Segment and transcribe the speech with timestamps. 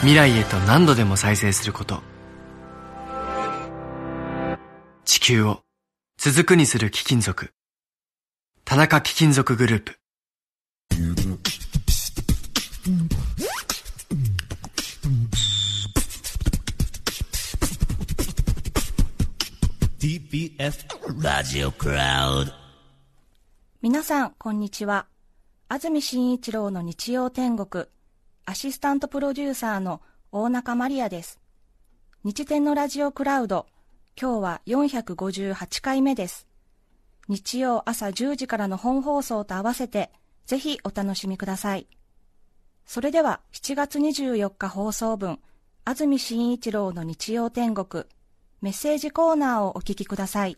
[0.00, 2.00] 未来へと何度でも再生すること。
[5.04, 5.60] 地球を
[6.16, 7.52] 続くにする貴金属。
[8.64, 9.98] 田中貴金属グループ。
[19.98, 22.52] TBS ラジオクラウド
[23.82, 25.04] 皆さん、こんにちは。
[25.68, 27.84] 安住紳一郎の日曜天国、
[28.50, 30.00] アシスタントプロデューサーの
[30.32, 31.38] 大中マリアです。
[32.24, 33.66] 日天のラジオクラウド、
[34.20, 36.48] 今日は458回目です。
[37.28, 40.10] 日曜朝10時からの本放送と合わせて、
[40.46, 41.86] ぜひお楽しみください。
[42.86, 45.38] それでは7月24日放送分、
[45.84, 48.02] 安住紳一郎の日曜天国、
[48.62, 50.56] メッセージコーナーをお聞きください。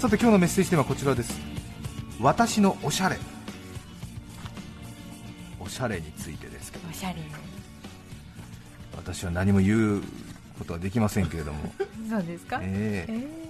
[0.00, 1.38] さて今日のメッセージテーマはこちらです
[2.20, 3.16] 私のおしゃれ
[5.68, 6.88] おしゃれについてですけど。
[6.88, 7.16] おしゃれ。
[8.96, 10.02] 私は何も言う
[10.58, 11.58] ことはできませんけれども、
[12.08, 13.48] そうですか、えーえー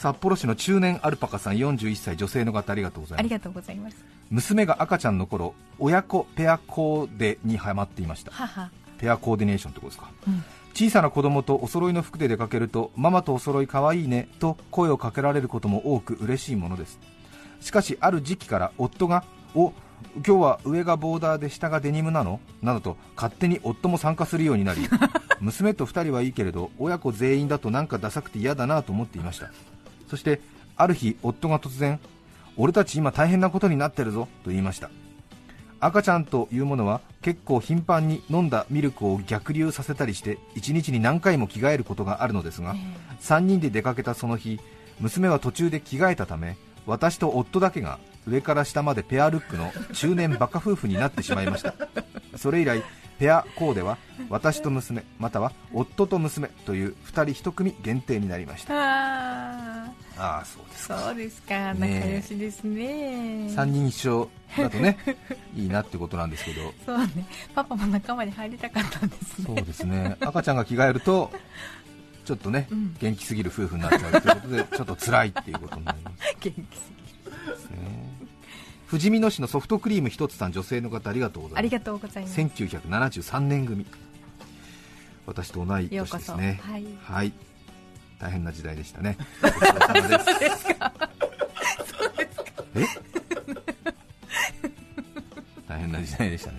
[0.00, 3.20] 札幌市の中年アルパカさん41歳女性の方ありがとうございます。
[3.20, 3.96] ありがとうございます。
[4.30, 8.32] 娘が赤ちゃんの頃親子ペアコーデにハマっていました。
[8.32, 10.42] 母ペアコーディネーションってことですか、うん。
[10.72, 16.98] 小さな子供とお揃いの服で出かけるとママとお揃いかわいいねと声をかけられることも多く嬉しいものです。
[17.60, 19.22] しかしある時期から夫が
[19.54, 19.74] お
[20.26, 22.40] 今日は上がボーダーで下がデニムなの？
[22.62, 24.88] などと勝手に夫も参加するようになり
[25.40, 29.50] 娘と2人はいいけれど親子全員だとなんかダサくて嫌だなと思っていました。
[30.08, 30.40] そして
[30.76, 32.00] ある日夫が突然
[32.56, 34.90] 俺たち今大変なことになってるぞと言いました。
[35.82, 42.74] 赤ちゃんというものは結構頻繁に飲んだミルクを逆流させたりして1日に何回も着替えることがあるのですが、
[43.22, 44.60] 3人で出かけたその日
[44.98, 51.74] 娘は途中で着替えたため私と夫だけが上から下までペアルックの中年バカ夫婦になってしまいました。
[52.36, 52.82] それ以来
[53.18, 53.98] ペアコーデは
[54.30, 58.74] 私と娘または夫と娘という2人1組限定になりました。
[58.74, 59.84] あ
[60.16, 60.94] ああそうですか。
[60.94, 61.74] ーそうですか。
[61.74, 63.46] 仲良しですね。
[63.48, 64.98] 3人一緒だとね
[65.54, 66.72] いいなってことなんですけど。
[66.84, 67.26] そうね。
[67.54, 69.44] パパも仲間に入りたかったんですね。
[69.46, 70.16] そうですね。
[70.20, 71.30] 赤ちゃんが着替えると
[72.24, 72.96] ちょっとね、うん。
[73.00, 76.16] 元気すぎる夫婦になっちゃうということでちょっと辛いっていうことになります。
[76.40, 78.09] 元気すぎね
[78.90, 81.60] 富士見野市のソフトクリーム一つさん女性の方ありがとうございます。
[81.60, 82.40] ありがとうございます。
[82.40, 83.86] 1973年組。
[85.26, 86.60] 私と同い年ですね。
[87.04, 87.32] はい。
[88.18, 89.16] 大変な時代でしたね。
[89.40, 90.26] そうさまです。
[92.74, 92.84] え？
[95.68, 96.58] 大変な時代でしたね。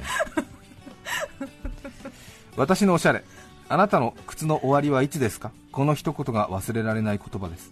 [2.56, 3.26] 私のおしゃれ。
[3.68, 5.52] あなたの靴の終わりはいつですか？
[5.74, 7.72] この一言が忘れられない言葉です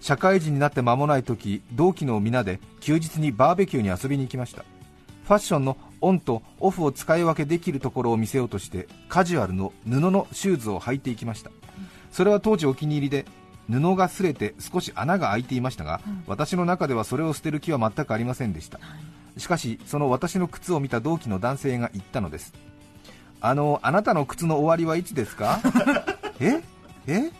[0.00, 4.64] 社会人になって間もない時同期の皆で休日にバーベキューに遊びに行きました。
[5.24, 11.50] ファッションのオンとオフを使い分けできるところを見せようとしてカジュアルの布のシューズを履いていきました。
[12.12, 13.24] それは当時お気に入りで
[13.70, 18.78] 布が擦れて少し穴が開いていましたが、私の中ではそれを捨てる気は全くありませんでした、
[19.38, 22.52] しかしその私の靴を見た同期の男性が言ったのです。
[23.40, 25.60] あのあなたの靴の終わりはいつですか？
[26.40, 26.60] え？
[27.06, 27.30] え？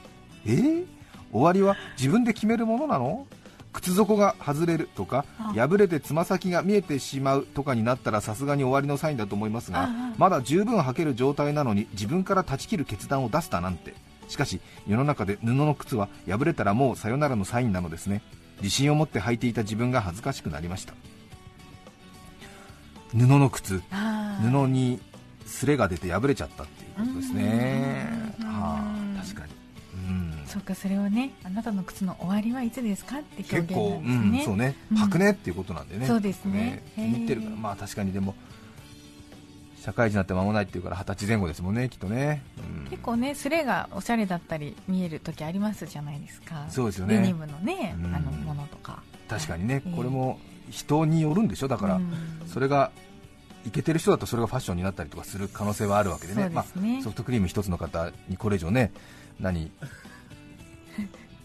[0.47, 0.85] え？
[1.34, 3.27] 終わりは自分で決めるものなの？
[3.72, 5.25] 靴底が外れるとか
[5.55, 13.94] 破れてつま先が見えてしまうとかになったらさすがに終わりのサインだと思いますがまだ十分履ける状態なのに自分から断ち切る決断を出すだなんて
[14.28, 18.23] しかし世の中で布の靴は破れたらもうさよならのサインなのですね。
[18.62, 20.94] 自信を持って履いていた自分が恥ずかしくなりました。
[23.11, 23.83] 布の靴。
[24.41, 25.00] 布に
[25.44, 28.06] すれが出て破れちゃったっていうことですね。
[28.41, 28.47] うん。
[28.47, 28.79] はあ。
[28.79, 28.94] 確かにうん
[30.55, 34.99] そうかそれをねあなたの靴の終わりはいつですかって表現結構、なんですね、うん、そうね、うん。
[34.99, 36.85] 履くねっていうことなんでね、そうですね。
[36.95, 38.37] 気に入ってるから、まあ確かにでも、
[39.81, 42.45] 社会人になって間もないっていうから、二十歳前後ですもんね、きっとね、
[42.85, 42.89] うん。
[42.89, 46.67] 結構ねスレがおしゃれだったり見える時ありますじゃないですか。
[46.69, 47.17] そうですよね。
[47.17, 48.15] デニムのね、うん。
[48.15, 49.03] あのものとか。
[49.29, 50.39] 確かにねえ、えこれも
[50.71, 52.12] 人によるんでしょ、だから、うん。
[52.47, 52.93] それが
[53.67, 56.49] いけてる人だとそれがファッションになったりとかする可能性はあるわけでね、ね。
[56.50, 56.65] まあ、
[57.03, 58.93] ソフトクリーム一つの方にこれ以上ね、
[59.41, 59.73] 何、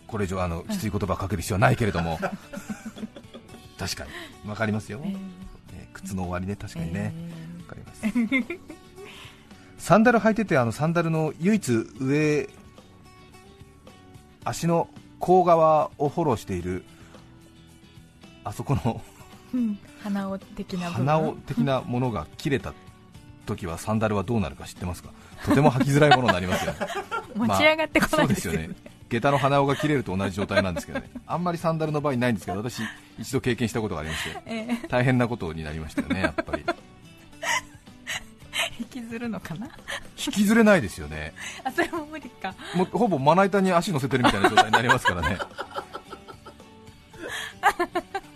[0.10, 2.20] これ以上あのきつい言葉をかける必要はないけれども、
[3.78, 4.06] 確か
[4.44, 5.20] に、わかりますよ、えーね
[5.94, 7.14] 靴の終わりね、確かにね。
[7.16, 8.04] えかります。
[9.78, 12.50] サンダル履いててあのサンダルの唯一上
[14.44, 14.90] 足の
[15.20, 16.84] 甲側をフォローしている
[18.44, 19.02] あそこの
[19.54, 19.80] うん。
[20.04, 22.74] 鼻緒的な鼻緒的なものが切れた
[23.46, 25.10] 時はサンダルはどうなるか知ってますか？
[25.46, 26.80] とても履きづらいものになりますよね。
[27.36, 31.10] 持ち上がってこないですよね,、まあそうですよね下駄の鼻緒が切れると同じ状態なんですけどね。
[31.28, 32.82] あんまりサンダルの場合ないんですけど私
[33.18, 34.88] 一度経験したことがありましてええ。
[34.88, 36.64] 大変なことになりましたよねやっぱり。
[38.80, 39.68] 引きずるのかな？
[40.26, 41.34] 引きずれないですよね。
[41.64, 42.54] あそれも無理か。
[42.76, 45.38] もうほぼまな板に足乗せてるみたいな状態になりますからね。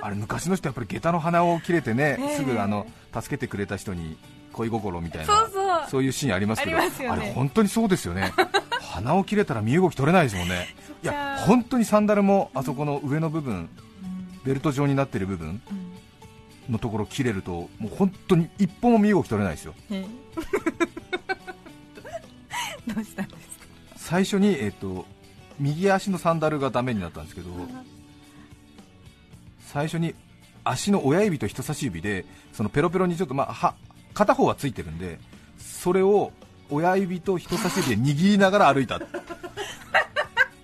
[0.01, 2.35] あれ昔の人やっぱり下駄の鼻を切れてね、ええ。
[2.35, 4.17] すぐあの助けてくれた人に
[4.51, 5.81] 恋心みたいなそうそう。
[5.89, 6.91] そういうシーンありますけどあね。
[7.27, 8.33] れ本当にそうですよね
[8.95, 10.67] 鼻を切れたら身動き取れないですもんね。
[11.03, 13.69] いや本当にサンダルもあそこの上の部分
[14.45, 15.93] ベルト状になってる部分うん。
[16.73, 19.73] のところ切れるともう本当に一歩も身動き取れないですよ。
[19.91, 20.05] え。
[22.87, 23.65] え どうしたんですか？
[23.97, 25.05] 最初に、えっと
[25.59, 27.49] 右足のサンダルがダメになったんですけど
[29.59, 30.15] 最初に
[30.63, 33.75] 足の親指と人差し指でそのペロペロにちょっと、まあ、は
[34.13, 35.19] 片方はついてるんで
[35.59, 36.31] それを
[36.69, 38.99] 親指と人差し指で握りながら歩いた。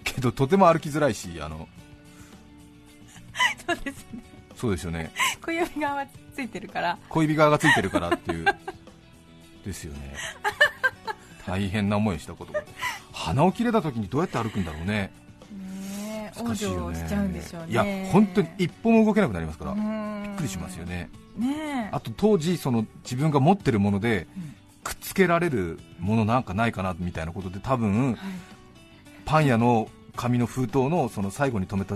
[0.04, 1.68] けどとても歩きづらいしあの
[3.66, 4.24] そうですね。
[4.56, 5.12] そうですよね。
[5.42, 6.98] 小指側はついてるから。
[7.08, 8.46] 小指側がついてるからっていう。
[9.66, 10.16] ですよね。
[11.46, 12.62] 大変な思いをしたことが
[13.12, 15.12] 鼻を切れた時にどうやって歩くんだろうね。
[15.98, 17.00] ね難しいよね。
[17.00, 17.72] 生しちゃうんでしょうね。
[17.72, 19.74] いや本当に一歩も動けなくなりますから。
[19.74, 21.10] びびっくりしますよね。
[21.38, 21.96] ねえ。
[21.96, 24.56] あと当時その自分が持ってるものでうん
[24.90, 28.18] くっつけられるものなんかないかなみたいなことで多分はい。
[29.26, 31.96] パン屋の紙の封筒のその最後に留めた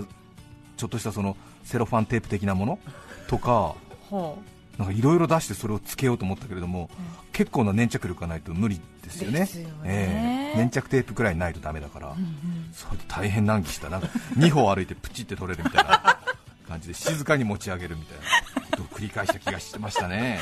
[0.76, 2.78] ちょっとしたそのセロファンテープ的なもの？
[3.26, 3.74] とか
[4.08, 4.38] ほ
[4.78, 6.90] なんかいろいろ出してそれをつけようと思ったけれども、
[7.32, 9.48] 結構な粘着力がないと無理ですよね。
[9.84, 10.58] ええ。
[10.58, 12.70] 粘着テープくらいないとダメだから、う、うんうん。
[12.72, 16.18] それで大変難儀したなんか2歩歩いてプチって取れるみたいな
[16.68, 20.40] 感じで静かに持ち上げるみたいなことを繰り返した気がしてましたね、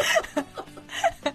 [1.24, 1.32] うん、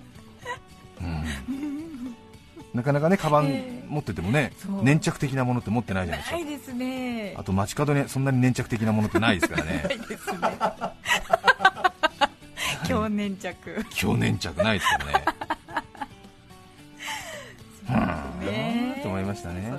[2.74, 4.52] なかなかねカバえン持っててもね、
[4.84, 6.36] 粘着的なものって持ってないじゃないですか。
[6.36, 7.36] ないですね。
[7.38, 9.84] あと街角にそんなに粘着的なものってないですからね。
[9.88, 10.38] ないですね。
[12.88, 13.86] 強粘着。
[13.90, 15.26] 強粘着ないですからね。
[18.46, 19.00] ね。
[19.02, 19.74] と思いましたね。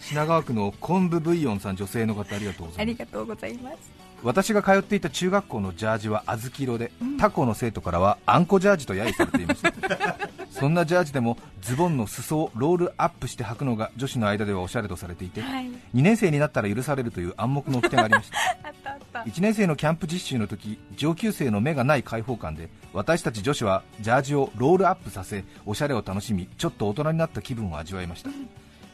[0.00, 9.72] 品川区の昆布ブイヨンさん女性の方ありがとうございます私が通っていた中学校のジャージは小豆色で、他校の生徒からはあんこジャージと揶揄されていました。
[10.50, 15.66] そんなジャージでもズボンの裾をロールアップして履くのが女子の間ではおしゃれとされていて、はい。
[15.66, 18.38] 2年生になったら許されるという暗黙の掟がありました。
[18.64, 19.18] あったあった。
[19.30, 28.30] 1年生のキャンプ実習の時上級生の目がない開放感で私たち女子はジャージをロールアップさせおしゃれを楽しみちょっと大人になった気分を味わいました。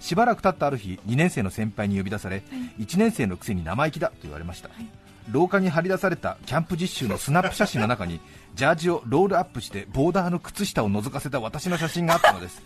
[0.00, 2.42] しばらく経ったある日2年生の先輩に呼び出され
[2.78, 4.70] 1年生のくせに生意気だと言われました、
[5.30, 8.20] 廊下に張り出されたキャンプ実習のスナップ写真の中に
[8.54, 12.62] ジャージをロールアップしてボーダーの靴下を覗かせた私の写真があったのです。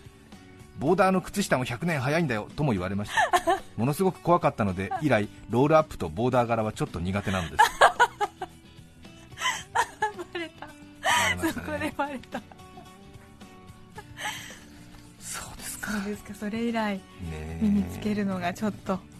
[0.78, 3.62] ボーダーの靴下も100年早いんだよとも言われました。
[3.76, 7.62] ものすごく怖かったので以来ロールアップとボーダー柄はちょっと苦手なのです。
[10.32, 10.66] バレた。
[10.66, 10.72] バ
[11.30, 12.40] レましたそこでねバレた。
[15.20, 15.92] そうですか。
[15.92, 16.34] そうですか。
[16.34, 17.00] それ以来
[17.60, 19.13] 身につけるのがちょっとへえ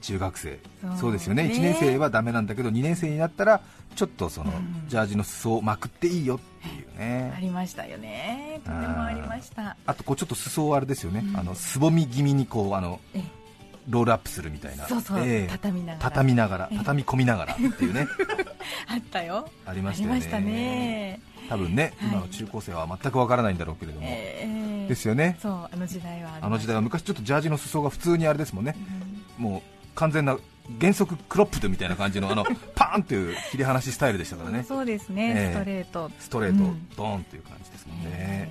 [0.00, 0.58] 中学生。
[0.98, 1.12] そう。
[1.12, 1.44] ですよね。
[1.44, 1.54] ね。
[1.54, 3.60] 1年生はダメなんだけど2年生になったら
[3.94, 4.88] ちょっとそのうん。
[4.88, 8.60] ジャージの裾をまくっていいよっていうあねりましたよね。
[8.64, 9.76] とてもありました。
[9.86, 11.36] あとこうちょっと裾をあれですよね、うん。
[11.36, 13.44] あのすぼみ気味にこうあのええ。
[13.88, 14.86] ロールアップするみたいな。
[14.86, 15.48] そうそう、ええ。
[15.50, 16.10] 畳みながら。
[16.10, 16.78] 畳みながらええ。
[16.78, 18.08] 畳み込みながらっていうね。
[18.88, 19.48] あったよ。
[19.66, 20.40] ありましたよね。
[20.40, 21.20] ね。
[21.48, 22.08] 多分ね、はい。
[22.10, 24.88] 今の中高生は全くわからないんだろうけれども、ええ。
[24.88, 25.36] ですよね。
[25.40, 28.74] そうあの時代はあの時代は昔ちょっとジャージの裾が普通にあれですもんね。
[28.98, 29.03] うん
[29.38, 29.62] もう
[29.94, 30.38] 完全な
[30.80, 34.64] 原則クロップドみたいな感じのあの パーンっていう切り離しスタイルでしたからね。
[34.66, 35.52] そうですね、ええ。
[35.52, 36.10] ストレート。
[36.18, 36.88] ストレート、うん。
[36.96, 38.48] ドーンっていう感じですもんね、え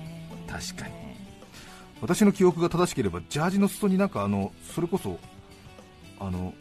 [0.48, 0.50] え。
[0.50, 0.94] 確かに。
[2.00, 5.18] 私の記憶が正しければジャージの裾になんかあのそれこそ
[6.20, 6.52] あの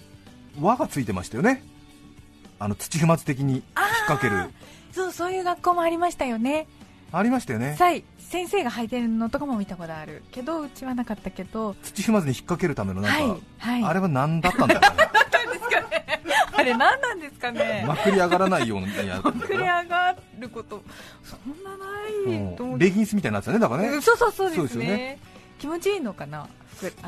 [0.60, 1.63] 輪がついてましたよね。
[2.60, 3.63] あの土踏まず的に引っ
[4.08, 4.50] 掛ける。
[4.92, 6.68] そうそういう学校もありましたよね。
[7.12, 7.75] ありましたよね。
[7.77, 8.03] さい
[8.34, 13.84] 先生が履いてるのとかも見たことあるけどうちはなかったけど土踏まずに引っ掛けるためのなんか、はいはい。
[13.84, 15.08] あれは何だったんだろうね。
[16.52, 17.86] あれ何なんですかね。
[17.88, 20.84] まくり上がらないようなやつ膨れ上がること
[21.24, 21.86] そんなな
[22.52, 23.90] いと思レギンスみたいなやつだねだからね。
[23.90, 25.20] うんそうそうそうですねね。
[25.60, 26.48] 気持ちいいのかな？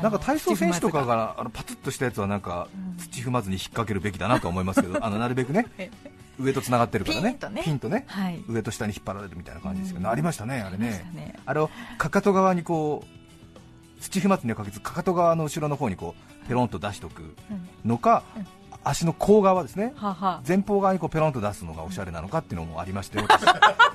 [0.00, 5.66] なんか体操選手とかがあのパツッとしたやつはなんかうん土踏まずに引っ掛けるべきだなと思いますけどあのなるべくね。
[5.76, 5.90] え
[6.38, 7.38] 上とつながってるからね。
[7.64, 8.04] ピンとね。
[8.08, 8.42] はい。
[8.48, 10.12] 上と下に引っ張られるみたいな感じですけど、うん。
[10.12, 11.04] ありましたねあれね。
[11.12, 11.34] たね。
[11.46, 16.14] あれをかかと側にこう土踏まずにはかけずかかと側の後ろの方にこ
[16.44, 17.90] うペロンと出しておくうん。
[17.90, 18.46] のか、うん。
[18.84, 19.92] 足の甲側ですね。
[19.96, 23.44] はは前方側にこうペロンと出すのがおしゃれなのかっていうのもありましたよ私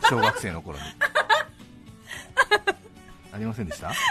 [0.10, 0.84] 小学生の頃に。
[3.34, 3.92] ありませんでした？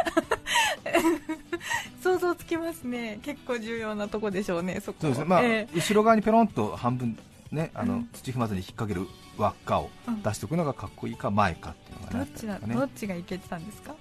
[2.03, 3.19] 想像つきますね。
[3.23, 4.99] 結構重要なとこでしょうねそこ。
[5.03, 5.69] そうですね、まあえ。
[5.75, 7.19] 後ろ側にペロンと半分
[7.53, 8.09] ねあの、うん。
[8.13, 10.23] 土踏まずに引っ掛ける輪っかをうん。
[10.23, 12.87] 出しておくのがかっこいいか前かっていうのがねえどっちだあったりとかね。
[12.87, 13.95] どっちがいけてたんですか？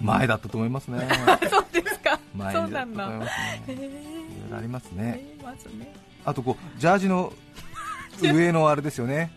[0.00, 1.06] 前だったと思いますね。
[1.50, 2.18] そうですか。
[2.34, 5.94] 前そうだったと思いなんだますねへいろいろありますえねますね。
[6.24, 7.32] あとこうジャージの
[8.22, 9.30] 上のあれですよね。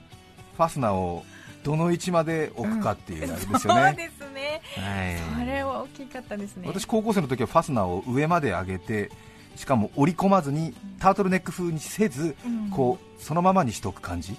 [0.55, 1.23] ファスナーを
[1.63, 4.61] どの位置まで置くかっていうあれですよそうね、ですね。
[4.75, 5.39] はい。
[5.39, 6.67] それは大きかったですね。
[6.67, 9.11] 私高校生の時はファスナーを上まで上げて
[9.57, 12.69] しかも折り込まずにタートルネック風にせず、うん。
[12.69, 14.37] こうそのままにしておく感じ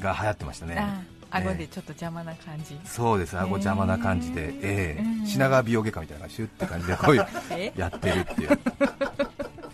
[0.00, 0.76] が流行ってましたね。
[0.76, 1.00] あ
[1.30, 2.78] 顎でちょっと邪魔な感じ。
[2.84, 5.02] そうです顎邪魔な感じで、ええ。
[5.02, 5.26] うん。
[5.26, 8.56] 品川美容外科みたいなシュッて感じでこういう えやってるっていう。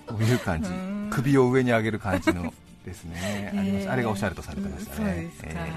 [0.06, 0.68] こういう感じ。
[0.70, 1.08] うん。
[1.10, 2.52] 首を上に上げる感じの
[2.84, 3.52] ですね。
[3.56, 3.90] あります。
[3.90, 5.72] あれがおしゃれとされてましたね、ええ。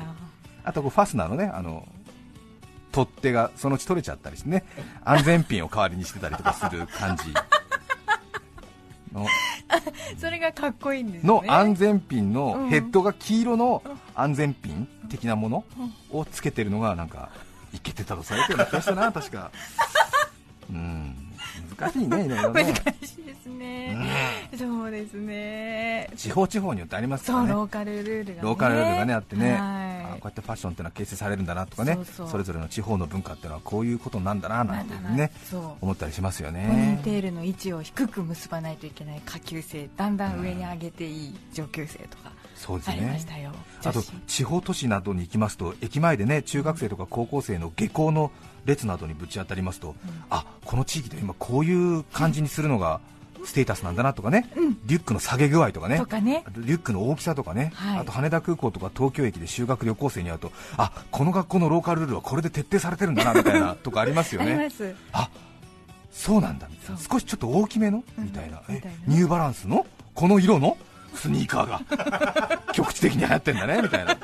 [0.65, 1.87] あとこうファスナーのねあの
[2.91, 4.65] 取っ手がそのうち取れちゃったりしてね
[5.05, 7.31] 安全ピンを代わりにしてたりとかする感じ。
[7.31, 7.56] の
[10.19, 11.27] それがかっこいいんですね。
[11.27, 12.69] の安全ピンのうん。
[12.69, 13.83] ヘッドが黄色の
[14.15, 15.65] 安全ピン的なもの
[16.11, 17.29] をつけてるのがなんか
[17.73, 19.51] いけてたとされてるような気がしたな確か。
[20.69, 21.15] うん。
[21.77, 22.73] 難しいねいろいろ難ね
[23.03, 23.95] しいですね、
[24.57, 26.09] そうですね。
[26.15, 27.51] 地方地方によってありますからね。
[27.51, 29.57] ローカルルールが、ね、ローカルルールがねあってね、はい。
[29.59, 29.87] あ
[30.19, 31.97] こうやってファッションっていうのは形成されるんだなとかね
[32.29, 35.31] それぞれの地方の文化っていうのはこういうことなんだななんてね
[35.81, 43.51] 思ったりしますよポニーねテールの位置を低く結ばないといけない下級生だんだん上に上げていい上級生とかそうですありまねしたよ、
[43.83, 48.31] あと地方都市などに行きますと駅前でね中学生とか高校生の下校の
[48.65, 49.95] 列などにぶち当たりますと、
[50.29, 53.00] あこの地域で今こういう感じにするのが
[53.46, 54.50] ステータスなんだなとかね、
[54.86, 55.98] リュックの下げ具合とかね。
[55.98, 56.44] とかね。
[56.58, 58.00] リュックの大きさとかね、はい。
[58.00, 64.70] あと羽田空港とか東京駅で修学旅行生に会うとあこの学校のローカルルールはこれで徹底されてるんだなみたいな とかありますよね。
[65.13, 65.29] あ
[66.12, 67.01] そうなんだみたいな。
[67.01, 68.03] 少しちょっと大きめの？
[68.17, 68.98] うんみたいな,、みたいな。
[68.98, 69.86] えニューバランスの？
[70.15, 70.77] この色の？
[71.13, 72.62] スニーカーが。
[72.74, 74.15] 局地的に流行ってんだねみたいな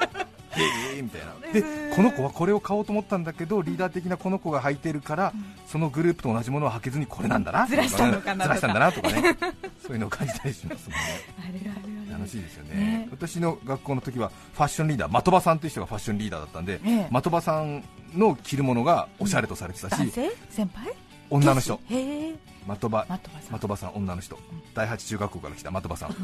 [0.56, 1.64] へえみたいなで
[1.96, 5.34] この子はこれを買おうと思ったんだけどリーダー的なこの子が履いてるから、
[5.68, 9.38] そのグループと同じものを履けずにこれなんだなずらしたのかなずらしたんだなとかね。
[9.86, 11.64] そういうのを感じたりしますもんね。
[12.12, 12.76] 楽しいですよね。
[12.76, 13.08] ね。
[13.12, 17.22] 私の学校の時はファッションリーダー的場さんという人がファッションリーダーだったんで、ええ。
[17.22, 17.84] 的場さん
[18.16, 20.32] の着るものがおしゃれとされてたし、男性？
[20.50, 20.94] 先輩？
[21.30, 21.80] 女の人。
[21.88, 23.06] 的場。
[23.06, 23.92] 的場さん。
[23.96, 24.38] 女の人。
[24.74, 26.16] 第八中学校から来た的場さん。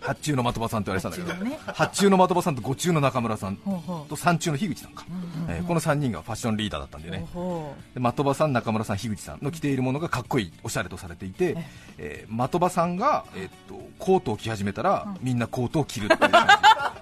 [0.00, 1.32] 八中の的場さんって言われてたんだけど。
[1.32, 1.58] 八中のね。
[1.66, 3.56] 八中の的場さんと五中の中村さん。
[4.08, 5.04] と三中の樋口さんか、
[5.48, 11.56] えーこの3人がファッションリーダーだったんでうねほで的場さん、中村さん、樋口さんの着ているものがかっこいい、おしゃれとされていて、
[11.98, 16.48] えー的場さんが、えーっとコートを着始めたら、みんなコートを着るっていう感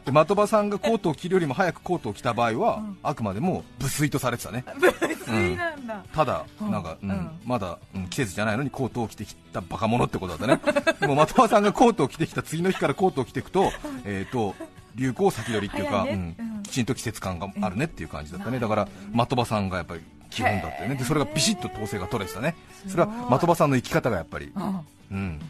[0.04, 0.12] じ。
[0.12, 5.86] で的場さんがコートを着るよりも早くコートを着た場合は、あくまでも無粋とされてたね、う水なん。
[5.86, 6.70] だ、ただ、うん。
[6.70, 6.96] なんか、
[7.44, 13.70] まだ、うん季節じゃないのにコートを着てきたバカ者ってことだったね、で も的場さんがコートを着てきた次の日からコートを着ていくと、
[14.04, 14.54] えーっと
[14.94, 16.06] 流行先取りっていうか、
[16.64, 18.88] きちんと季節感があるねっていう感じだったね、だから
[19.26, 22.56] 的場さんがやっぱり基本だったよね、でそれがビシッと統制が取れてたね、
[22.88, 23.08] それは
[23.38, 24.84] 的場さんの生き方がやっぱり、うん。
[25.10, 25.40] うん、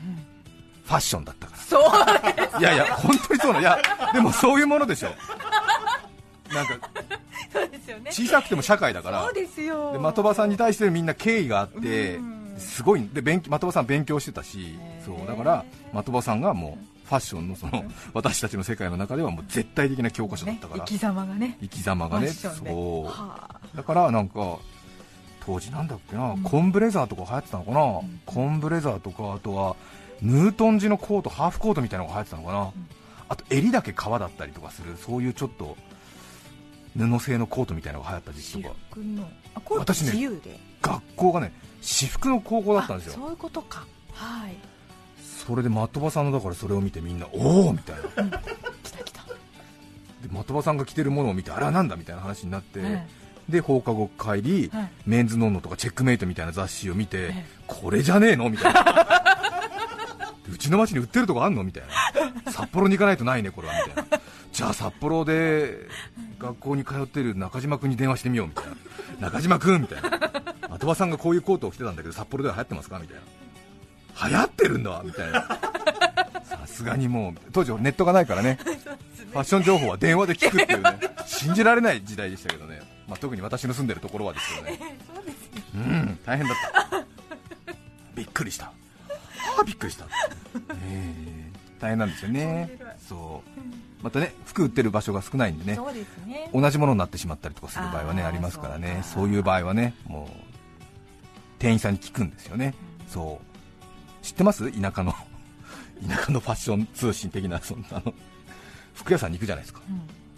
[0.84, 1.82] ファッションだったかそう。
[1.82, 3.78] ら、いやいや、本当にそうなの、いや、
[4.12, 5.08] でもそういうものでしょ、
[6.52, 6.90] なんか
[7.52, 8.10] そうですよね。
[8.10, 9.24] 小さくても社会だから。
[9.24, 9.92] そう、ですよ。
[9.92, 15.64] で的場さんに対してみんな敬意があってうん、すごい、で勉的場さん勉強してたしそうだから
[16.02, 20.80] 的場さんがもう、ファッションのその私たちの世界の中ではもう絶対的な教科書だったから。
[20.80, 21.56] ね、生き様がね。
[21.60, 22.50] 生き様がね、そ
[23.02, 23.04] う。
[23.06, 23.60] はあ。
[23.74, 24.58] だからなんか
[25.48, 29.76] 当時なんだっけな、コンブレザーとか流行ってたのかな、コンブレザーとかあとは
[30.20, 32.72] ヌートン地のコートハーフコートみたいなのが流行ってたのかな、
[33.30, 35.76] あと襟だけ革だったりとかするそういうちょっと
[37.06, 39.74] 布製のコートみたいなのが流行った時期私とか。
[39.78, 40.58] 私ね自由で。
[40.82, 43.12] 学校がね私服の高校だったんですよ。
[43.14, 43.86] あそういうことか。
[44.12, 44.56] はい。
[45.22, 48.38] それで的場さんのだからそれを見てみんなおおみたいな。
[48.82, 49.22] 来た来た。
[50.22, 53.06] で的場さんが着てるものを見てあれはなんだみたいな話になって、はい。
[53.48, 54.90] で放課後帰り、はい。
[55.06, 58.84] メンズノンノとかチェックメイトみたいな雑誌を見て、ええこれじゃねえのみたいな。
[60.50, 61.82] うちの町に売ってるとこあんのみたい
[62.44, 62.50] な。
[62.50, 64.17] 札幌に行かないとないねこれはみたいな
[64.52, 65.88] じゃあ札幌で
[66.38, 68.64] 学校に通ってる中島君に電話してみようみたい
[69.20, 69.28] な。
[69.28, 70.18] 中島君みたいな。
[70.78, 74.28] 的場さんがこういうコートを着てたんだけど札幌では流行ってますかみたいな。
[74.28, 75.42] 流行ってるんだみたいな。
[76.44, 77.40] さすがにもう。
[77.52, 78.58] 当時ネットがないからね。
[78.62, 80.98] フファッション情報は電話で聞くっていうね。
[81.26, 84.96] 信じられない時代でしたけどね、まあ、特に私の住んでるところはですけどね。
[85.74, 87.06] うん大変だった。
[88.14, 88.72] びっくりした。
[89.58, 90.06] はあびっくりした、
[90.84, 92.78] えー、大変なんですよね
[94.02, 95.78] またね服売ってる場所が少ないんでね
[96.26, 96.50] ね。
[96.52, 99.00] 同じものになってしまったりとかする場合はねありますからね。
[99.02, 100.48] そうういう場合はねもう
[101.58, 102.74] 店員さんに聞くんですよね、
[103.08, 104.24] そう。
[104.24, 104.70] 知ってます？
[104.70, 105.12] 田舎の
[106.08, 108.14] 田舎のファッション通信的なそんなの。
[108.94, 109.80] 服屋さんに行くじゃないですか、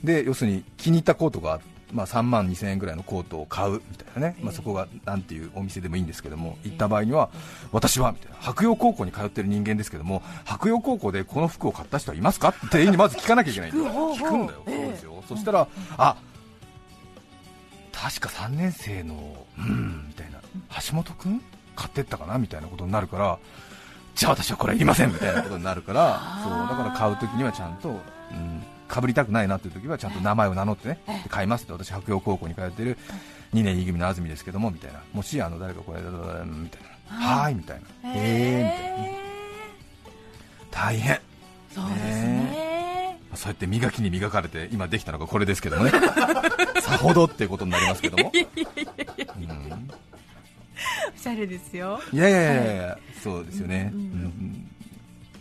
[0.04, 1.60] で要するに気に入ったコートが、
[1.92, 7.30] まあ、3万2000円ぐらいのコートを買うみたいなね、まあ、そこがなんていうお店でもいいんですけども行った場合には
[7.72, 8.36] 私はみたいな。
[8.40, 12.50] 白洋高校に通ってる人間ですけども白洋高校でこの服を買った人はいますか？
[12.50, 14.14] って店員にまず聞かなきゃいけないんだよ。
[14.14, 15.24] 聞くんだよ、そうですよ。
[15.28, 16.16] そしたらあ
[17.92, 20.40] 確か3年生のうんみたいな。
[20.86, 21.42] 橋本君
[21.76, 23.38] 買ってったかなみたいなことになるから
[24.14, 32.98] じゃあ私はこれはいりませんみたいなことになるからそうだから買うときにはちゃんと、うん、かぶりたくないなというときはちゃんと名前を名乗ってねで買いますって私白洋高校に通ってる
[33.54, 35.00] 2年 E 組の安住ですけどもみたいな。
[35.12, 38.62] もしあの誰かこれみたいなはーいみたいなへえ
[38.98, 39.18] みたいな
[40.70, 41.20] 大変
[41.74, 45.90] そうですねそうやって磨きに磨かれて今できたのがこれですけどもね
[46.80, 49.90] さほどっていうことになりますけども、うん
[51.14, 54.69] おしゃれですよいやいやいやそうですよね、うん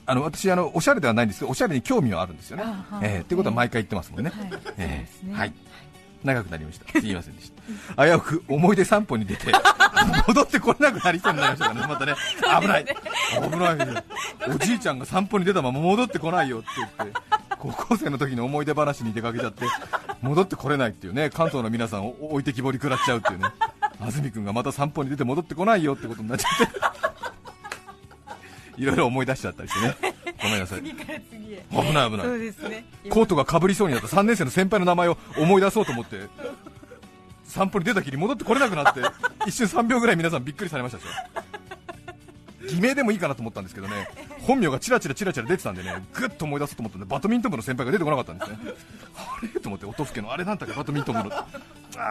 [0.09, 2.63] あの私あの、おしゃれではないんですけど、おしゃれに興味はあるんですよね。
[2.65, 4.49] あ、はいえーってことは毎回言ってますもんね、はい。
[4.79, 5.33] えー。
[5.35, 5.53] はい、
[6.23, 7.51] 長くなりました、すいませんでし
[7.95, 9.51] た、危うく思い出散歩に出て、
[10.27, 12.15] 戻ってこれなくなりそうになりましたからね、またね、
[12.59, 14.03] 危ない、危ない、
[14.49, 17.19] おじいちゃんが散歩に出たまま戻ってこないよって言って、
[17.59, 19.65] 高校生の時の思い出話に出かけちゃって、
[20.23, 23.45] 戻ってこれないっていうね、関東の皆さんを置いてきぼり食らっちゃうっていうね。
[24.01, 26.65] 安住君がまた散歩に出て戻ってこないよってことになっちゃって
[28.79, 29.95] いろいろ思い出しちゃったりしてね。
[30.41, 30.79] ごめんなさい。
[30.79, 31.65] 次から次へ。
[31.69, 32.25] 危ない危ない。
[32.25, 32.85] そうですね。
[33.09, 36.21] コートがかぶりそうになった3年生の先輩の名前を思い出そうと思って
[37.43, 39.01] 散歩に出たきり戻ってこれなくなって
[39.45, 41.09] 一瞬3秒ぐらい皆さんびっくりされましたでしょ
[42.69, 44.07] 偽名でもいいかなと思ったんですけどね
[44.47, 48.57] 本名がチラチラチラチラ出てたんでねぐっと思い出そうと思ったんでバドミントン部の先輩が出てこなかったんですね。
[49.15, 49.47] あれ？
[49.59, 51.35] と思って音更のあれなんだっけバドミントン部の。
[51.35, 51.45] あ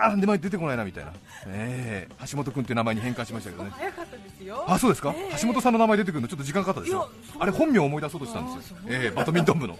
[0.04, 1.12] あなんで前出てこないなみたいな、
[1.46, 2.14] ええ。
[2.30, 3.70] 橋本君っていう名前に変換しましたけどね。
[3.74, 4.64] 早かったですよ。
[4.68, 7.08] あそうですか、橋本さんの名前出てくるのちょっと時間かかったですよ。
[7.38, 8.76] あれ本名を思い出そうとしたんですよ。
[8.88, 9.78] ええバドミントン部の。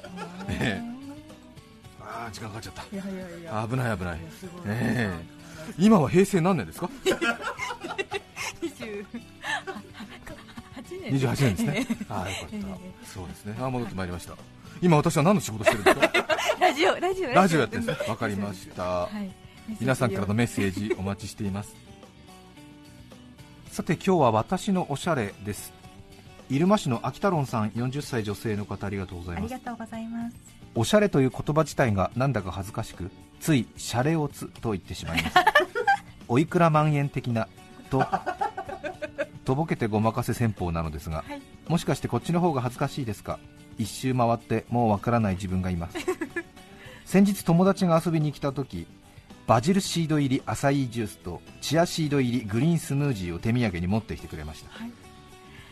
[0.49, 0.99] ええ。
[2.01, 2.83] ああ時間かかっちゃった。
[2.83, 3.67] いやいやいや。
[3.71, 4.17] 危ない危ない。
[4.17, 4.21] い
[4.67, 5.39] ええ。
[5.79, 6.89] 今は平成何年ですか？
[8.63, 9.05] 28
[10.91, 11.13] 年。
[11.21, 11.87] 28年ですね。
[12.09, 12.57] ああよかった。
[12.57, 12.61] え
[13.05, 13.57] そうですね。
[13.61, 14.35] あ戻ってまいりました。
[14.81, 16.13] 今私は何の仕事してるんですか？
[16.61, 18.07] ラジオラジオラジオやってるんですね。
[18.09, 18.83] わかりました。
[18.85, 19.31] はい。
[19.81, 21.75] 皆さんからのメッセージお待ちしています。
[23.71, 25.73] さて今日は私のおしゃれです。
[26.51, 29.55] 入間市の秋太郎さん40歳女性の方ありがとうございます。
[29.55, 30.37] ありがとうございます。
[30.75, 35.37] おしゃれという言葉自体がなんだか恥ずかしくついシャレオツと言ってしまいます。
[36.29, 37.49] おいくら万円的な
[37.91, 38.05] と
[39.49, 41.41] とぼけてごまかせ戦法なのですが、はい。
[41.69, 43.39] もしかしてこっちの方が恥ずかしいですか？
[43.79, 45.97] 一周回ってもうわからない自分がいます。
[47.07, 48.87] 先日友達が遊びに来た時
[49.47, 54.93] バジルシード入りアサイージュースとチアシード入りグリーンスムージーを手土産に持ってきてくれました、はい。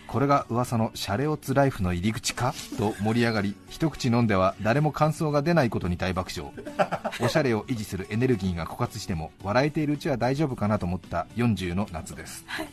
[0.07, 2.55] これが噂のシャレオツライフの入り口か？
[2.79, 6.51] と盛り上がり一口飲んでは誰も感想が出ないことに大爆笑。
[7.21, 12.43] おしゃれを維持するエネルギーが枯渇しても笑えているうちは大丈夫かなと思った40の夏です。
[12.47, 12.69] はい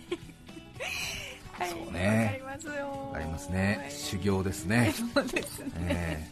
[1.69, 2.39] そうね。
[2.43, 3.11] わかりますよ。
[3.13, 3.87] ありますね。
[3.89, 5.71] 修行ですね、そうですね。
[5.87, 6.29] え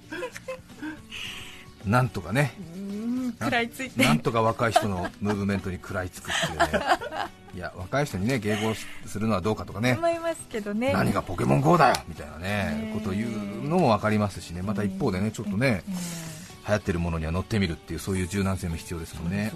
[1.86, 1.90] え。
[1.90, 2.54] なんとかね。
[2.76, 4.04] うん食らいついて。
[4.04, 6.86] なんとか若い人のムーブメントに食らいつくっていうね。
[7.54, 8.74] いや若い人にね迎合
[9.06, 9.94] するのはどうかとかね。
[9.98, 10.94] 思いますけどね。
[10.94, 11.96] 何がポケモン GO だよ！
[12.08, 12.48] みたいなね
[12.88, 14.62] ねことを言うのも分かりますしね。
[14.62, 15.94] また一方でねちょっとねうん。
[15.94, 19.52] 流行ってるものには乗ってみるっていうそういう柔軟性も必要ですもんね。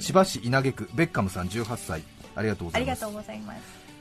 [0.00, 2.02] 千葉市稲毛区ベッカムさん18歳。
[2.34, 3.91] ありがとうございます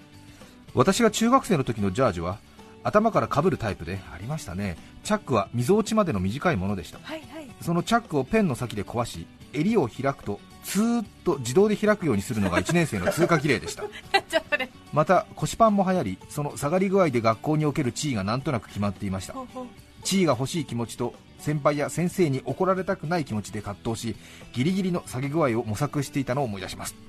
[0.74, 2.40] 私が中学生の時のジャージは
[2.84, 4.78] 頭からかぶるタイプでありましたね。
[5.04, 7.00] チャックは溝落ちまでの短いものでした。
[7.04, 7.48] はいはい。
[7.62, 13.84] そのチャックをペンの先で壊し襟を開くとツーッと自動で開くようにするのが1年生の通過儀礼でした。
[14.94, 19.36] また腰パンも流行りその下がり具合で学校における地位がなんとなく決まっていました。
[20.04, 24.16] 地位が欲しい気持ちと先輩や先生に怒られたくない気持ちで葛藤し
[24.54, 26.96] ギリギリの下げ具合を模索していたのを思い出します。
[26.96, 27.02] わ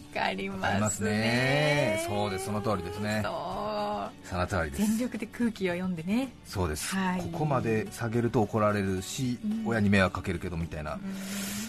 [0.00, 1.10] かりまますすね。
[1.10, 2.46] ねそうです。
[2.46, 3.22] その通りですね。
[3.24, 4.86] その通りです。
[4.86, 6.32] 全力で空気を読んでね。
[6.46, 7.20] そうです、はい。
[7.20, 9.66] ここまで下げると怒られるし、うん。
[9.66, 11.00] 親に迷惑かけるけどみたいな、うん。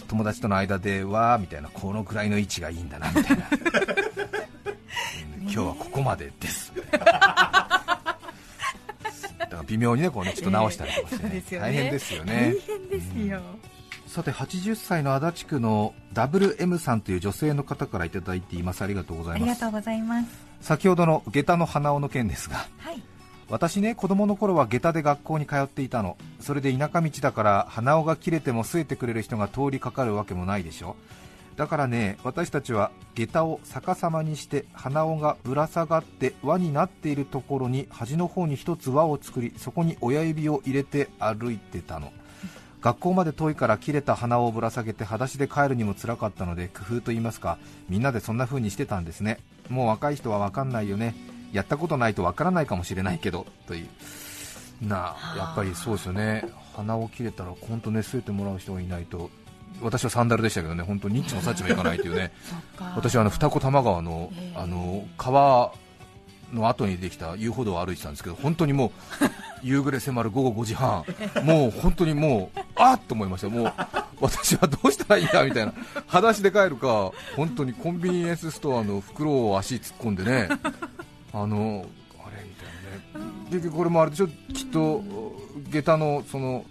[0.08, 3.48] 友達との間ではみたいなこのくらいの位置がいいんだなみたいな、
[5.38, 6.72] うん今日はここまでです。
[6.74, 7.08] みたいなだ
[9.48, 11.66] から微妙にねこうねちょっと直したりとかして、そうですよね。
[11.66, 12.32] 大変ですよね。
[12.32, 13.40] 大変ですよ、
[14.14, 18.82] さて80歳の足立区の WM さんという女性の方からいただいています。
[18.82, 19.42] ありがとうございます。
[19.42, 20.28] ありがとうございます。
[20.60, 23.02] 先ほどの下駄の鼻緒の件ですがはい。
[23.48, 26.16] 私ね子供の頃は下駄で学校に通っていたの。
[26.38, 30.94] それで田舎道だから鼻緒が切れても据えてくれる人が通りかかるわけもないでしょ。
[31.56, 42.12] だからね私たちは下駄を逆さまにして鼻緒がぶら下がって輪になっているところに端の方に一つ輪を作りそこに親指を入れて歩いてたの
[42.84, 47.56] 学校まで遠いから切れた鼻緒をぶら下げて裸足で帰るにも辛かったので工夫と言いますか
[47.88, 49.38] みんなでそんな風にしてたんですね。
[49.70, 51.14] もう若い人は分かんないよね。
[51.50, 53.88] やったことないと分からないかもしれないけどという。
[54.82, 56.44] なあやっぱりそうですよね。
[56.76, 59.30] 鼻を切れたら本当ね据えてもらう人がいないと。
[59.80, 62.32] 私はサンダルでしたけどね本当ニッチもサッチもいかないというね。
[62.96, 64.58] 私はあの二子玉川のええ。
[64.58, 65.72] あの川
[66.54, 68.90] の後にできた遊歩道を歩いてたんですけど本当にもう
[69.66, 71.04] 夕暮れ迫る午後5時半。
[71.44, 73.48] もう本当にもうあっと思いました。
[73.48, 73.72] もう
[74.20, 75.72] 私はどうしたらいいんだみたいな。
[76.06, 80.48] 裸足で帰るか本当にコンビニエンスストアの袋を足突っ込んでね。
[81.32, 81.86] あの
[82.24, 83.32] あれみたいなね。
[83.50, 84.28] 結局これもあれでしょ？
[84.52, 85.02] きっと
[85.70, 86.64] 下駄のその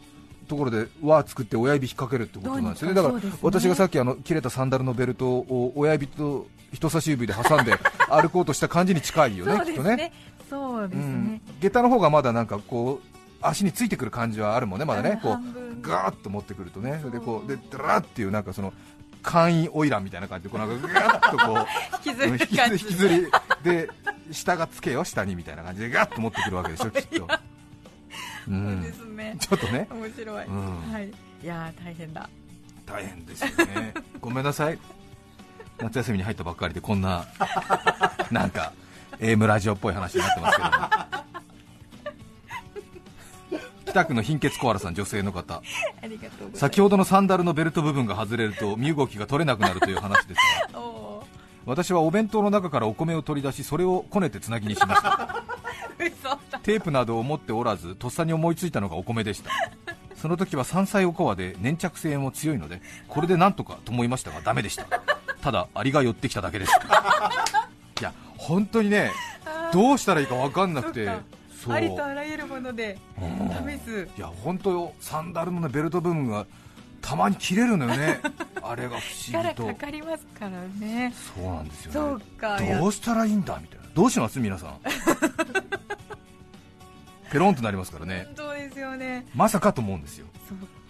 [0.54, 2.94] ところで輪作って親指引っ掛けるってことなんですよね。
[2.94, 7.74] だから私がさっきあの切れたサンダルのベルトを親指と人差し指で挟んで
[8.10, 9.96] 歩こうとした感じに近いよね きっとね。
[9.96, 10.14] ね。
[10.50, 11.26] そうですうん。
[11.34, 13.08] ね、下駄の方がまだなんかこう
[13.42, 15.20] 足についてくる感じはあるもんねまだね。
[15.22, 17.02] こうガーッと持ってくるとね。
[17.12, 18.74] でこうでダラーっていうなんかその
[19.24, 23.28] 簡易オイランみたいな感じでこうなんかガッとこう引きずる引きず感じ引きずり。
[23.64, 23.90] で
[24.32, 27.26] 下がつけよ下にみたいな感じでガッと持ってくるわけでしょきっと。
[27.26, 27.28] う
[28.46, 28.82] そうん。
[28.82, 29.88] ですねちょっとね。
[29.92, 30.92] 面白い、うん。
[30.92, 31.08] はい。
[31.08, 31.12] い
[31.46, 32.30] やー大変だ。
[32.86, 33.94] 大変ですよね。
[34.20, 34.80] ごめんなさい。
[35.80, 37.26] 夏休みに入ったばっかりでこんな
[38.32, 38.74] なんか
[39.20, 41.24] AM ラジオっぽい話になってますけども。
[43.86, 45.62] 北区の貧血コアラさん女性の方。
[46.56, 50.38] 先ほどのサンダルのベルト部分が外れると身動きが取れなくなるという話です
[50.74, 50.80] が。
[51.66, 55.44] 私はお弁当の中からお米を取り出しそれをこねてつなぎにしました
[56.64, 59.52] テープなどを持っておらずとっさに思いついたのがお米でした。
[60.16, 64.86] その時は山菜おこわで粘着性も強いのでこれでなんとかと思いましたがダメでした。
[65.42, 66.72] ただアリが寄ってきただけです。
[68.00, 69.12] いや本当にね
[69.74, 73.78] どうしたらいいか分かんなくてありとあらゆるものでうん。
[73.78, 76.46] 試すいや本当よサンダルの、ね、ベルト部分が
[77.02, 78.22] たまに切れるのよね。
[78.62, 79.64] あれが不思議と。
[79.64, 81.14] 力かかりますからね。
[81.36, 82.20] そうなんですよそう
[82.62, 83.86] ねどうしたらいいんだみたいな。
[83.94, 84.40] どうします？
[84.40, 84.80] 皆さん
[87.34, 88.26] ペロンとなりますからね。
[88.28, 89.26] 本当ですよね。
[89.34, 90.28] まさかと思うんですよ。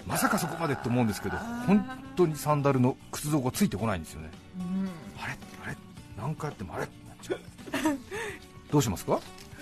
[0.06, 4.30] まさかそこまでって思うんですけど本当にサンダルの靴底がついてこないんですよね。
[4.60, 4.90] うん。
[5.18, 5.38] あれ？
[5.66, 5.78] あれ？
[6.18, 6.84] 何回やってもあれ？
[6.84, 7.98] ってなっちゃう
[8.70, 9.22] どうしますか？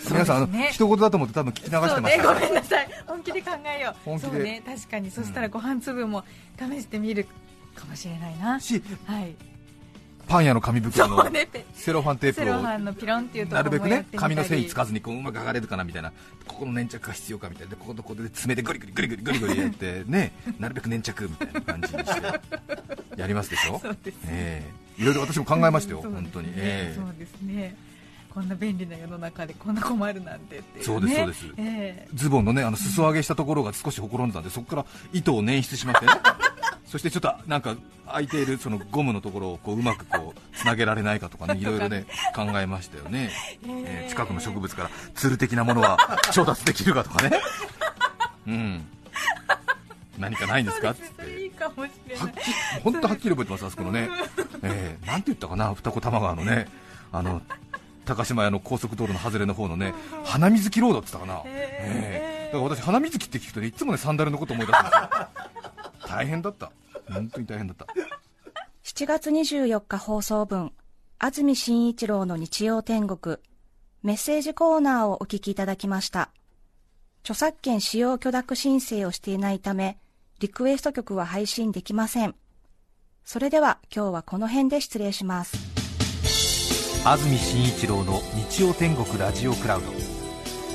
[0.10, 2.90] 皆さんあの一言だと思って多分聞き流してましたねごめんなさい。
[3.06, 3.96] 本気で考えよう。
[4.04, 4.28] 本気で。
[4.30, 5.12] そうね確かに。
[5.12, 6.24] そしたらご飯粒も
[6.58, 7.28] 試してみる
[7.76, 8.60] かもしれないな。
[8.60, 9.36] しはい
[10.32, 11.26] パン屋の紙袋の
[11.74, 16.14] セロファンテープをなるべくね紙の繊維つかずにこううまく剥がれるかなみたいな。
[16.48, 17.72] ここの粘着が必要かみたいな。
[17.72, 22.40] でこことここで爪でグリグリグリグリグリグリやってねなるべく粘着みたいな感じにして
[23.18, 24.64] やりますでしょそうですえ
[24.98, 27.76] えいろいろ私も考えましたよ、本当に、ええそうですね
[28.34, 36.14] こんな便利な世の中でこんな困るなんてねそうですそうですえズボンのねあの裾上げしたところが少しほころんでたんでそこから糸を捻出しましてね
[36.92, 43.32] そしてちょっとなんか空いているそのゴムのところをこううまくこうつなげられないかとかね いろいろね考えましたよね、
[43.64, 45.98] えー近くの植物からツル的なものは
[46.34, 47.40] 調達できるかとかね。
[48.46, 48.86] うん。
[50.18, 50.92] 何かないんですか？
[50.92, 51.52] って。
[52.84, 54.10] 本当はっきり覚えてますあそこのね、
[54.62, 55.74] えー、なんて言ったかな？
[55.74, 56.68] 二子玉川のね。
[57.14, 57.42] あの
[58.04, 59.94] 高島屋の高速道路の外れの方のね
[60.26, 62.54] 花水木ロードって言ったかな、えー。
[62.54, 65.10] だから私花水木って聞くとねいつもねサンダルのこと思い出すんですよ。
[66.08, 66.72] 大変だった
[67.12, 67.86] 本当に大変だった
[68.84, 70.72] 7月24日放送分、
[71.20, 73.38] 安住紳一郎の日曜天国、
[74.04, 76.30] メッセージコーナーをお聞きいただきました。
[77.24, 79.98] 著作権使用許諾申請をしていないため、
[80.40, 82.36] リクエスト曲は配信できません。
[83.24, 85.56] それでは今日はこの辺で失礼します。
[87.06, 88.20] 安住紳一郎の
[88.50, 89.88] 日曜天国ラジオクラウド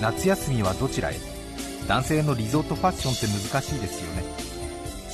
[0.01, 1.17] 夏休みはどちらへ？
[1.89, 4.23] 男性のリゾートファッションって難しいですよね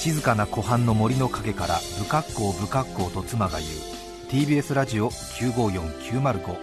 [0.02, 3.70] 静かな湖畔の森の陰から不格好不格好と妻が言う
[4.30, 6.56] TBS ラジオ954905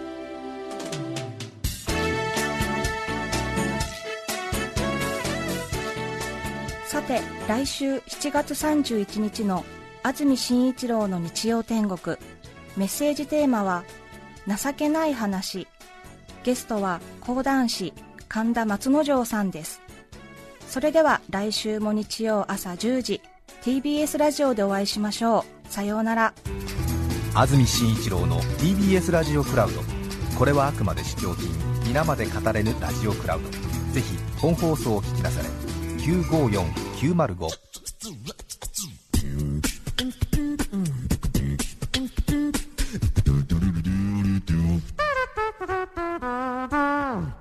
[6.86, 9.64] さて、来週7月31日の
[10.02, 12.18] 安住紳一郎の日曜天国、
[12.76, 13.84] メッセージテーマは、
[14.46, 15.66] 情けない話。
[16.44, 17.94] ゲストは講談師、
[18.28, 19.80] 神田松之丞さんです。
[20.70, 23.20] それでは来週も日曜朝10時
[23.62, 25.68] TBS ラジオでお会いしましょう。
[25.68, 26.32] さようなら。
[27.34, 29.82] 安住紳一郎の TBS ラジオクラウド。
[30.38, 31.50] これはあくまで試供品。
[31.86, 33.50] 皆まで語れぬラジオクラウド。
[33.92, 35.48] ぜひ本放送を聞きなされ。
[35.98, 37.48] 954905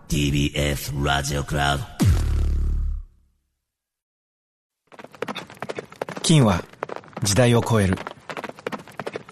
[0.10, 1.99] TBS ラジオクラウド
[6.30, 6.64] 金は
[7.24, 7.98] 時代を超える。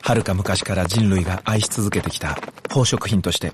[0.01, 3.53] 遥か昔から人類が愛し続けてきた宝飾品として。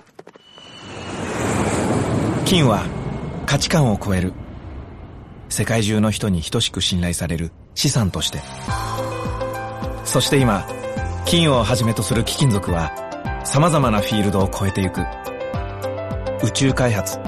[2.46, 2.86] 金は
[3.46, 4.32] 価値観を超える。
[5.50, 8.40] 世界中の人に等しく信頼される資産として。
[10.06, 10.66] そして今
[11.26, 12.94] 金をはじめとする貴金属は
[13.44, 15.02] 様々なフィールドを超えてゆく。
[16.46, 17.20] 宇宙開発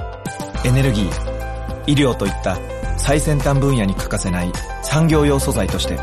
[0.64, 2.58] エネルギー医療といった
[2.98, 4.52] 最先端分野に欠かせない
[4.84, 5.98] 産業用素材として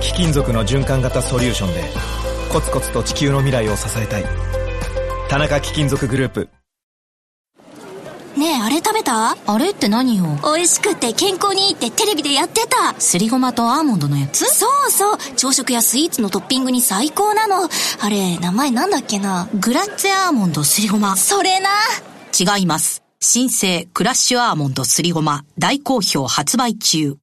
[0.00, 1.84] 貴金属の循環型ソリューションで
[2.52, 4.24] コツコツと地球の未来を支えたい。
[5.30, 6.48] 田中貴金属グループ。
[8.36, 9.36] ねえあれ食べた？
[9.46, 10.24] あれって何よ？
[10.42, 13.00] 美味しくて健康にいいってテレビでやってた。
[13.00, 14.44] すりごまとアーモンドのやつ？
[14.44, 15.18] そうそう。
[15.36, 17.68] 朝食やスイーツのトッピングに最高なの。
[18.00, 19.48] あれ名前なんだっけな？
[19.54, 21.16] グラッツェアーモンドすりごま。
[21.16, 21.70] それな。
[22.38, 27.21] 違います新生クラッシュアーモンドすりごま大好評発売中。